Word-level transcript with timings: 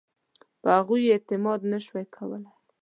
په 0.61 0.69
هغوی 0.77 1.01
یې 1.05 1.11
اعتماد 1.15 1.59
نه 1.71 1.79
شو 1.85 1.95
کولای. 2.15 2.45